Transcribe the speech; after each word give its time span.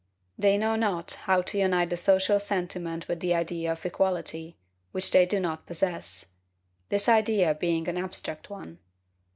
They 0.35 0.57
know 0.57 0.75
not 0.75 1.13
how 1.29 1.43
to 1.43 1.59
unite 1.59 1.91
the 1.91 1.95
social 1.95 2.39
sentiment 2.39 3.07
with 3.07 3.19
the 3.19 3.35
idea 3.35 3.71
of 3.71 3.85
equality, 3.85 4.57
which 4.93 5.11
they 5.11 5.27
do 5.27 5.39
not 5.39 5.67
possess; 5.67 6.25
this 6.89 7.07
idea 7.07 7.53
being 7.53 7.87
an 7.87 7.99
abstract 7.99 8.49
one. 8.49 8.79